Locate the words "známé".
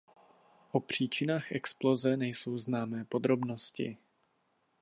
2.57-3.05